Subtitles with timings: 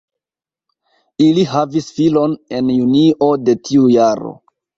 [1.25, 4.35] Ili havis filon en junio de tiu jaro.